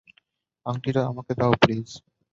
[0.65, 1.87] আংটিটা আমাকে দাও, প্লিজ?